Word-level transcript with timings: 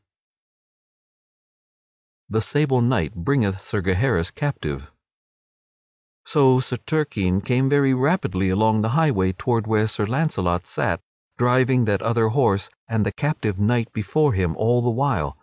[Sidenote: 2.27 2.33
The 2.33 2.41
sable 2.41 2.81
knight 2.81 3.13
bringeth 3.13 3.61
Sir 3.61 3.83
Gaheris 3.83 4.33
captive] 4.33 4.89
So 6.25 6.59
Sir 6.59 6.77
Turquine 6.77 7.39
came 7.39 7.69
very 7.69 7.93
rapidly 7.93 8.49
along 8.49 8.81
the 8.81 8.89
highway 8.97 9.31
toward 9.33 9.67
where 9.67 9.85
Sir 9.87 10.07
Launcelot 10.07 10.65
sat, 10.65 11.01
driving 11.37 11.85
that 11.85 12.01
other 12.01 12.29
horse 12.29 12.71
and 12.87 13.05
the 13.05 13.11
captive 13.11 13.59
knight 13.59 13.93
before 13.93 14.33
him 14.33 14.55
all 14.57 14.81
the 14.81 14.89
while. 14.89 15.37